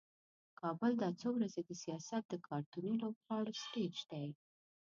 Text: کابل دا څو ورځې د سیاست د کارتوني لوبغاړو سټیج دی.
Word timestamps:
کابل 0.59 0.91
دا 1.01 1.09
څو 1.19 1.27
ورځې 1.35 1.61
د 1.65 1.71
سیاست 1.83 2.23
د 2.29 2.33
کارتوني 2.47 2.93
لوبغاړو 3.01 3.53
سټیج 3.63 3.95
دی. 4.11 4.27